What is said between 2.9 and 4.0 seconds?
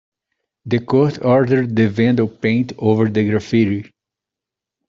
the graffiti.